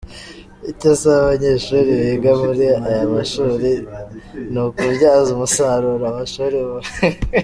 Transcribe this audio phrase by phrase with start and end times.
[0.71, 3.69] Icyo asaba abanyeshuri biga muri aya mashuri
[4.51, 7.17] ni ukubyaza umusaruro amashuri bubakiwe.